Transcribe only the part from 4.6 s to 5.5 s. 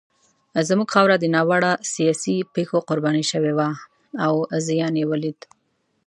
زیان یې ولید.